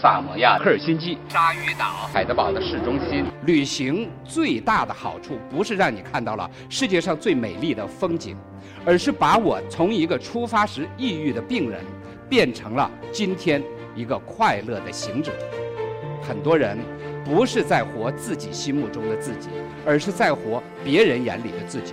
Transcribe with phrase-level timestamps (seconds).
[0.00, 3.22] 萨摩亚、赫尔辛基、鲨鱼岛、海德堡的市中心。
[3.44, 8.34] 旅行最大的好处不是让你看到了世界上最美丽的风景，
[8.86, 11.84] 而是把我从一个出发时抑郁的病人，
[12.30, 13.62] 变成了今天
[13.94, 15.32] 一个快乐的行者。
[16.22, 16.78] 很多人
[17.22, 19.50] 不是在活自己心目中的自己，
[19.84, 21.92] 而是在活别人眼里的自己。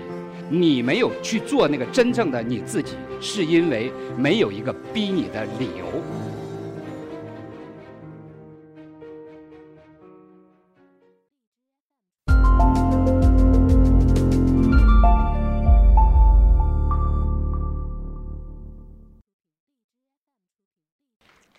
[0.49, 5.85] 你没有去做那个真正的你自己，是因为没有一个逼你的理由。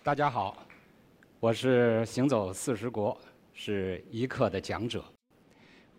[0.01, 0.55] 大家好，
[1.41, 3.15] 我是行走四十国，
[3.53, 5.03] 是一课的讲者。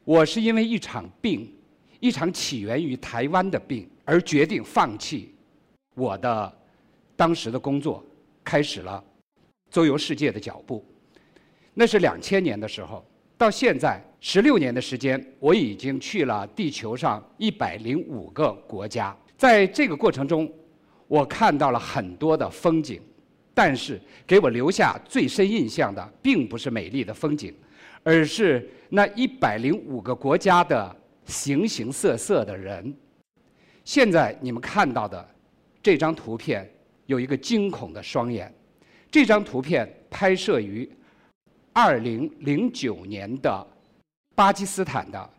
[0.05, 1.55] 我是因为一场病。
[2.01, 5.35] 一场起源于台湾的病，而决定放弃
[5.95, 6.51] 我的
[7.15, 8.03] 当时的工作，
[8.43, 9.05] 开始了
[9.71, 10.83] 周游世界的脚步。
[11.75, 13.05] 那是两千年的时候，
[13.37, 19.15] 到现在十六年的时间，我已经去了地球上一百零五个国家。
[19.37, 20.51] 在这个过程中，
[21.07, 22.99] 我看到了很多的风景，
[23.61, 27.55] 但是给我留下最深印象的，并不是美丽的风景，
[28.03, 30.97] 而是那一百零五个国家的。
[31.27, 32.93] 形形色色的人，
[33.85, 35.29] 现在你们看到的
[35.81, 36.69] 这张图片
[37.07, 38.53] 有一个惊恐的双眼。
[39.13, 40.91] 这张图片拍摄于
[41.73, 43.65] 二零零九年的
[44.35, 45.31] 巴基斯坦的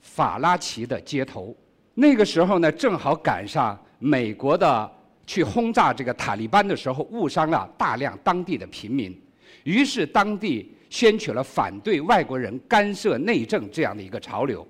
[0.00, 1.56] 法拉奇的街头。
[1.94, 4.92] 那个时候呢，正好赶上美国的
[5.26, 9.16] 去轰炸这个塔利班的时候，误伤了大量当地的平民。
[9.64, 14.66] 于是当地掀起了反对外国人干涉内政这样的一个潮流。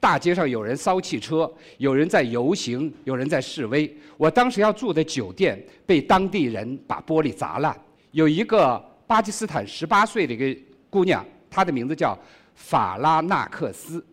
[0.00, 3.94] 大街上有人烧汽车，有人在游行，有人在示威。
[4.16, 7.76] 我当时要住的酒店被当地人把玻璃砸烂。
[8.12, 12.18] 有一个巴基斯坦十八岁的一个姑娘，她的名字叫
[12.54, 14.04] 法拉纳克斯。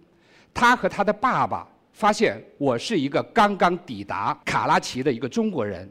[0.53, 5.89] 她和她的爸爸发现我是一个刚刚抵达卡拉奇的一个中国人，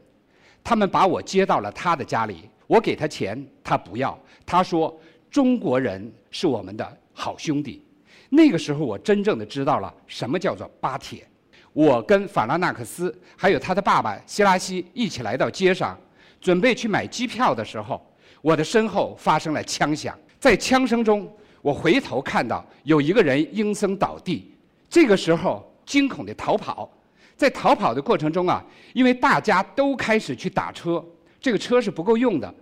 [0.63, 2.49] 他们把我接到了他的家里。
[2.67, 4.17] 我给他钱，他不要。
[4.45, 4.97] 他说
[5.29, 7.85] ：“中国人是我们的好兄弟。”
[8.29, 11.27] 那个时候，我真正的知道了什么叫做巴铁。
[11.71, 15.99] 我跟法拉纳克斯还有他的爸爸希拉西一起来到街上，
[16.39, 18.01] 准备去买机票的时候，
[18.41, 20.17] 我的身后发生了枪响。
[20.39, 24.53] 在枪声中，我回头看到有一个人应声倒地。
[24.89, 26.91] 这个时候，惊恐的逃跑。
[27.35, 28.63] 在逃跑的过程中啊，
[28.93, 31.03] 因为大家都开始去打车，
[31.39, 32.53] 这个车是不够用的，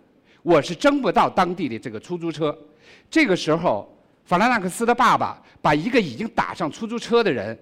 [0.43, 2.57] 我是争不到当地的这个出租车。
[3.09, 3.87] 这个时候。
[4.23, 7.57] 法拉纳克斯的爸爸把一个已经打上出租车的人，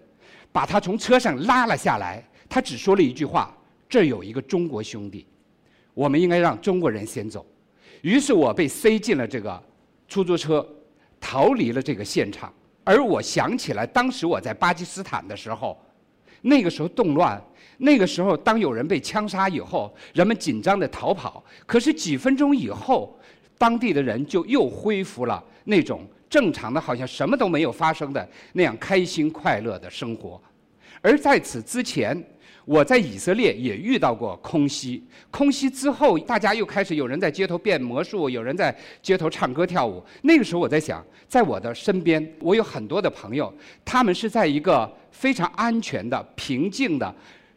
[0.51, 2.23] 把他从车上拉了下来。
[2.47, 3.57] 他只说了一句话
[3.89, 5.25] ：“这有一个中国兄弟，
[5.95, 7.43] 我们应该让中国人先走。”
[8.03, 9.63] 于是我被塞进了这个
[10.07, 10.63] 出租车，
[11.19, 12.53] 逃离了这个现场。
[12.83, 15.77] 而我想起来，当时我在巴基斯坦的时候，
[16.41, 17.41] 那个时候动乱，
[17.77, 21.43] 那个时候当有人被枪杀以后，人们紧张的逃跑。
[21.65, 23.19] 可是几分钟以后，
[23.57, 26.07] 当地的人就又恢复了那种。
[26.29, 30.39] 正常的，好像什么都没有发生的那样开心快乐的生活。
[31.01, 32.15] 而在此之前，
[32.69, 35.03] 我在以色列也遇到过空袭。
[35.31, 40.03] 空袭之后，大家又开始有人在街头变魔术，有人在街头唱歌跳舞。
[40.21, 43.51] 那个时候，我在想，在我的身边，我有很多的朋友，
[43.83, 47.11] 他们是在一个非常安全的、平静的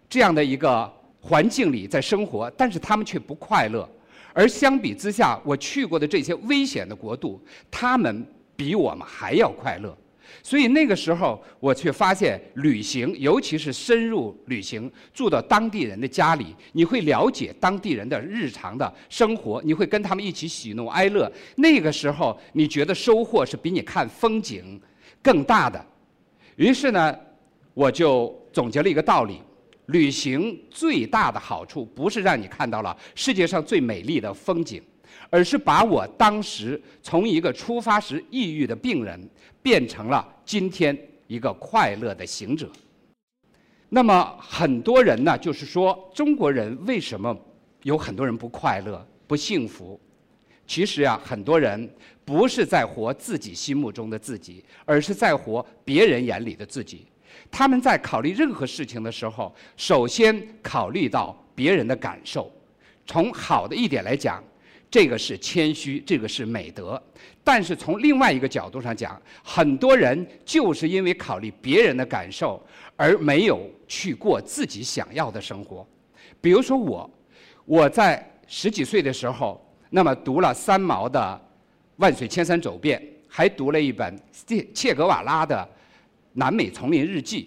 [0.08, 0.90] 这样的一个
[1.20, 3.86] 环境里在生活，但是他们却不快乐。
[4.32, 7.38] 而相比之下，我去过的这些危险的国度，
[7.70, 8.26] 他们。
[8.54, 9.96] 比我们还要快乐，
[10.42, 21.30] 所以那个时候我却发现，旅行，尤其是深入旅行，住到当地人的家里，你会了解当地人的日常的生活，你会跟他们一起喜怒哀乐。
[21.56, 24.80] 那个时候，你觉得收获是比你看风景
[25.22, 25.84] 更大的。
[26.56, 27.16] 于是呢，
[27.74, 29.40] 我就总结了一个道理：
[29.86, 34.82] 旅行最大的好处，不是让你看到了世界上最美丽的风景。
[35.32, 39.18] 而是把我当时从一个出发时抑郁的病人，
[39.62, 40.94] 变成了今天
[41.26, 42.70] 一个快乐的行者。
[43.88, 47.34] 那么很多人呢，就是说中国人为什么
[47.82, 49.98] 有很多人不快乐、不幸福？
[50.66, 51.90] 其实啊，很多人
[52.26, 57.06] 不是在活自己心目中的自己，而是在活别人眼里的自己。
[57.50, 62.52] 他们在考虑任何事情的时候，首先考虑到别人的感受。
[63.06, 64.44] 从好的一点来讲。
[64.92, 67.02] 这个是谦虚，这个是美德。
[67.42, 72.62] 但是从另外一个角度上讲，很多人就是因为考虑别人的感受，
[72.94, 73.58] 而没有
[73.88, 75.84] 去过自己想要的生活。
[76.42, 77.10] 比如说我，
[77.64, 79.58] 我在十几岁的时候，
[79.88, 81.40] 那么读了三毛的
[81.96, 84.14] 万水千山走遍》，还读了一本
[84.46, 85.56] 切切格瓦拉的
[86.34, 87.44] 《南美丛林日记》。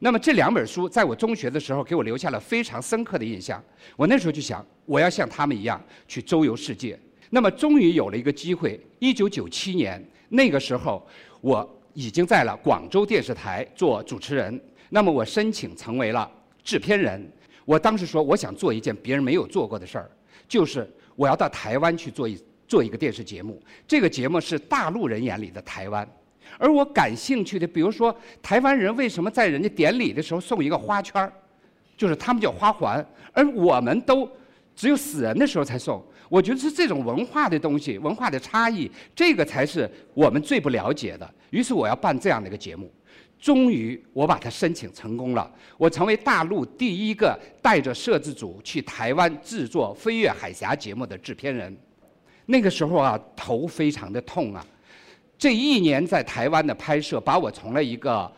[0.00, 3.62] 那么这两本书在我中学的时候给我留下了非常深刻的印象。
[3.96, 6.98] 我那时候就想，我要像他们一样去周游世界。
[7.30, 8.80] 那么终于有了一个机会。
[8.98, 11.06] 一九九七年那个时候，
[11.40, 14.60] 我已经在了广州电视台做主持人。
[14.88, 16.28] 那么我申请成为了
[16.64, 17.24] 制片人。
[17.64, 20.10] 我当时说，我想做一件别人没有做过的事儿，
[20.48, 20.84] 就是
[21.14, 23.62] 我要到台湾去做一做一个电视节目。
[23.86, 26.08] 这个节目是大陆人眼里的台湾，
[26.58, 31.32] 而我感兴趣的，比如说台湾人为什么在人家典礼的时候送一个花圈儿，
[31.96, 34.28] 就是他们叫花环，而我们都
[34.74, 36.02] 只有死人的时候才送。
[36.28, 41.28] 我觉得是这种文化的东西，文化的差异，这个才是我们最不了解的。
[41.50, 42.88] 于是我要办这样的一个节目。
[43.40, 45.50] 终于，我把它申请成功了。
[45.76, 51.76] 我成为大陆第一个带着摄制组去台湾制作《飞越海峡》节目的制片人。
[52.46, 54.64] 那个时候啊，头非常的痛啊。
[55.36, 58.30] 这一年在台湾的拍摄，把我从了一个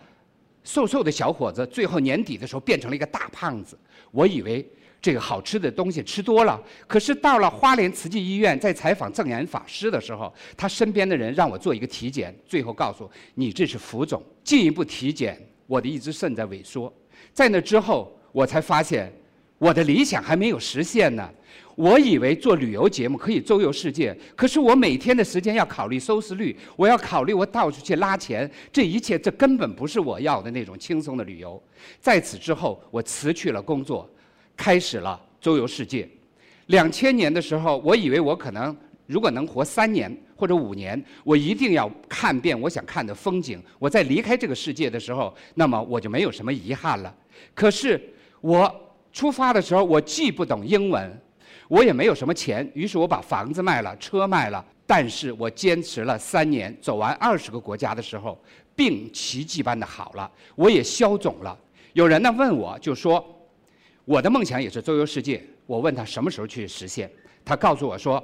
[0.65, 3.79] 瘦瘦的小伙子，最后年底的时候变成了一个大胖子。
[4.13, 4.67] 我以为。
[5.03, 14.23] 这个好吃的东西吃多了，可是到了花莲慈济医院，在采访正言法师的时候，他身边的人让我做一个体检，最后告诉我你这是浮肿。
[14.45, 16.93] 进一步体检，我的一只肾在萎缩。
[17.33, 19.13] 在那之后，我才发现
[19.59, 21.29] 我的理想还没有实现呢。
[21.75, 31.61] 我以为做旅游节目可以周游世界，可是我每天的时间要考虑收视率，我要考虑我到处去拉钱，这一切这根本不是我要的那种轻松的旅游。
[31.99, 34.09] 在此之后，我辞去了工作。
[34.63, 36.09] 开始了周游世界。
[36.67, 38.77] 两千年的时候，我以为我可能
[39.09, 43.61] 如果能活三年或者五年，我一定要看遍我想看的风景。
[43.81, 47.13] 我在离开这个世界的时候，那么我就没有什么遗憾了。
[47.55, 48.01] 可是
[48.41, 48.73] 我
[49.13, 51.21] 出发的时候，我既不懂英文，
[51.67, 54.65] 我也没有什么钱，于是我把房子卖了，车卖了。
[54.87, 58.41] 但是我坚持了三年，走完二十个国家的时候，
[58.77, 61.59] 病奇迹般的好了，我也消肿了。
[61.95, 63.41] 有人呢问我就说。
[64.05, 65.43] 我的梦想也是周游世界。
[65.67, 67.11] 我问他什么时候去实现，
[67.45, 68.23] 他告诉我说，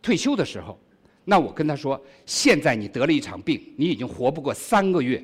[0.00, 0.78] 退休的时候。
[1.24, 5.22] 那我跟他说，现在你得了一场病，你已经活不过三个月。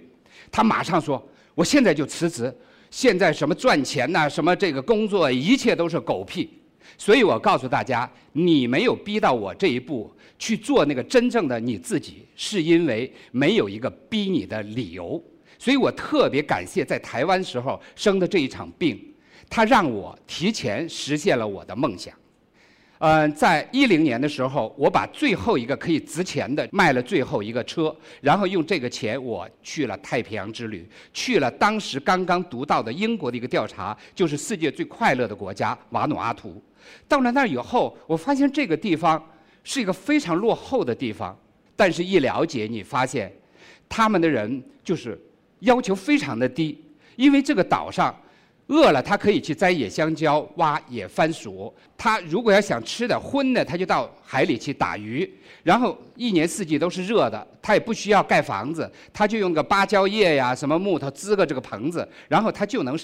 [0.51, 1.21] 他马上说，
[1.55, 2.55] 我现在就辞职。
[2.91, 6.51] 现在什么赚钱呐，什么这个工作，一切都是狗屁。
[6.97, 15.21] 所以我告诉大家，你没有逼到我这一步去做那个真正的你自己，是因为没有一个逼你的理由。
[15.59, 19.08] 所以我特别感谢在台湾时候生的这一场病。
[19.51, 22.15] 他让我提前实现了我的梦想。
[23.01, 36.61] 嗯，在一零年的时候，我把最后一个可以值钱的卖了最后一个车，然后用这个钱我去了太平洋之旅，去了当时刚刚读到的英国的一个调查，就是世界最快乐的国家瓦努阿图。
[37.07, 39.25] 到了那儿以后，我发现这个地方
[39.63, 41.39] 是一个非常落后的地方，
[41.77, 43.33] 但是一了解，你发现
[43.89, 45.17] 他们的人就是
[45.61, 46.77] 要求非常的低，
[47.15, 48.13] 因为这个岛上。
[48.69, 51.73] 饿了，他可以去摘野香蕉、挖野番薯。
[51.97, 55.29] 他如果要想吃的荤的，他就到海里去打鱼。
[55.63, 62.99] 然后一年四季都是热的，他也不需要盖房子，他就用个芭蕉叶呀、什么木头支个这个棚子，然后他就能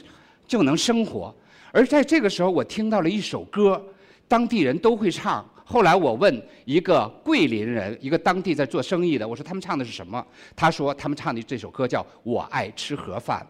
[0.47, 1.35] 就能生活。
[1.73, 3.83] 而在这个时候，我听到了一首歌，
[4.29, 5.45] 当地人都会唱。
[5.65, 10.25] 后来我问一个桂林人，一个当地在做生意的，我说他们唱的是什么？
[10.55, 13.45] 他说他们唱的这首歌叫《我爱吃盒饭》。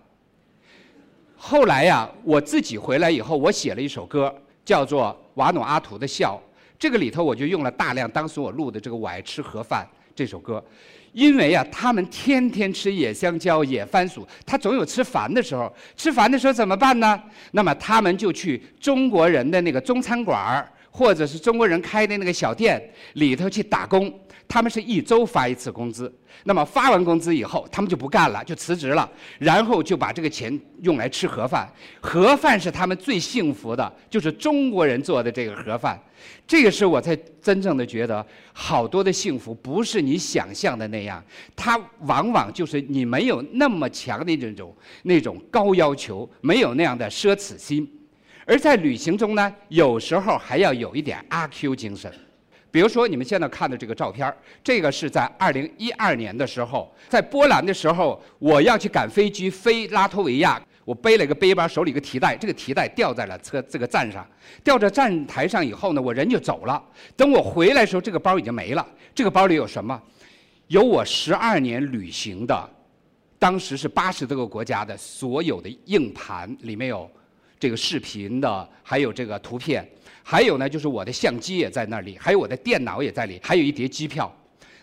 [1.46, 4.34] 后来呀，我自己回来以后，我写了一首歌，
[4.64, 6.40] 叫做《瓦努阿图的笑》。
[6.78, 9.86] 这个里头我就用了大量当时我录的这个“我爱吃盒饭”
[10.16, 10.64] 这首歌，
[11.12, 15.70] 因为啊，他们天天吃野香蕉、野番薯，他总有吃烦的时候。
[15.94, 17.22] 吃烦的时候怎么办呢？
[17.50, 22.82] 那么他们就去中国人的那个中餐馆儿，或者是中国人开的那个小店
[23.12, 24.10] 里头去打工。
[24.46, 26.12] 他们是一周发一次工资，
[26.44, 31.68] 那么发完工资以后，他们就不干了，就辞职了，然后就把这个钱用来吃盒饭。
[32.00, 36.00] 盒饭是他们最幸福的，就是中国人做的这个盒饭。
[36.46, 41.22] 这个时候我才真正的觉得，好多的幸福不是你想象的那样，
[41.56, 47.90] 它往往就是你没有那么强的那种那种高要求，没有那样的奢侈心。
[48.46, 52.12] 而在旅行中呢，有时候还要有一点阿 Q 精神。
[52.74, 64.26] 比如说，你们现在看的这个照片这个是在二零一二年的时候，在波兰的时候，我要去赶飞机飞拉脱维亚，我背了一个背包，手里一个提袋，这个提袋掉在了车这个站上，
[64.64, 66.82] 掉在站台上以后呢，我人就走了。
[67.16, 68.84] 等我回来的时候，这个包已经没了。
[69.14, 70.02] 这个包里有什么？
[70.66, 72.70] 有我十二年旅行的，
[73.38, 77.08] 当时是八十多个国家的所有的硬盘，里面有
[77.56, 79.88] 这个视频的，还有这个图片。
[80.26, 84.34] 还有呢，就是我的相机也在那里，还有我的电脑也在里，还有一叠机票。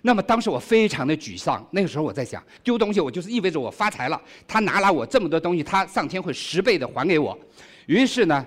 [0.03, 4.21] 那么当时我非常的沮丧，那个时候我在想，丢东西我就是意味着我发财了。
[4.47, 7.37] 他拿了我这么多东西，他上天会十倍的还给我。
[7.87, 8.45] 于是呢，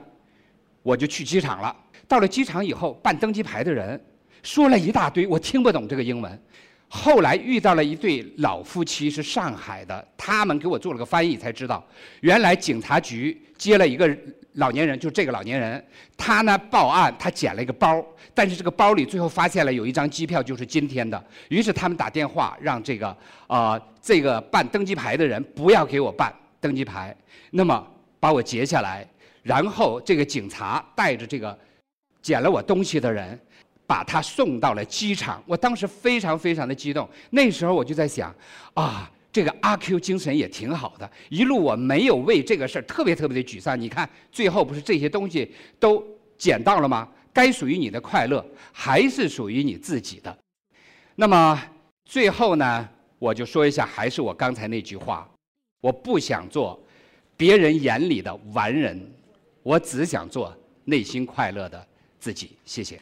[0.83, 1.77] 我就去机场了。
[2.07, 4.01] 到了机场以后，办登机牌的人
[4.43, 6.43] 说了一大堆，我听不懂这个英文。
[6.89, 11.85] 后来遇到了一对老夫妻，是上海的，他们给我做了个翻译，才知道
[12.21, 14.09] 原来警察局接了一个
[14.53, 15.85] 老年人，就这个老年人，
[16.17, 21.21] 他呢报案，他捡了一个包，但是这个包里最后发现了有一张机票，就是今天的。
[21.49, 23.17] 于是他们打电话让这个
[23.49, 27.17] 啊这个办登机牌的人不要给我办登机牌，
[27.51, 27.85] 那么
[28.21, 29.05] 把我截下来，
[29.43, 31.59] 然后这个警察带着这个
[32.23, 33.37] 捡了我东西的人。
[33.87, 37.09] 把他送到了机场，我当时非常非常的激动。
[37.31, 38.35] 那时候我就在想，
[38.75, 41.11] 啊，这个阿 Q 精神也挺好的。
[41.29, 43.79] 一路我没有为这个事儿特别特别的沮丧。
[43.81, 46.05] 你看，最后不是这些东西都
[46.39, 47.09] 捡到了吗？
[47.33, 50.39] 该属于你的快乐还是属于你自己的。
[51.17, 51.61] 那么
[52.05, 52.89] 最后呢，
[53.19, 55.29] 我就说一下，还是我刚才那句话，
[55.81, 56.81] 我不想做
[57.37, 58.99] 别人眼里的完人，
[59.65, 61.87] 我只想做内心快乐的
[62.21, 62.57] 自己。
[62.65, 63.01] 谢谢。